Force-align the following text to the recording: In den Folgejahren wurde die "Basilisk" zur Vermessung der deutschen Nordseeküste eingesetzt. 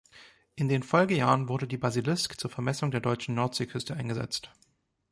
In 0.55 0.67
den 0.67 0.81
Folgejahren 0.81 1.47
wurde 1.47 1.67
die 1.67 1.77
"Basilisk" 1.77 2.39
zur 2.39 2.49
Vermessung 2.49 2.89
der 2.89 3.01
deutschen 3.01 3.35
Nordseeküste 3.35 3.93
eingesetzt. 3.95 4.51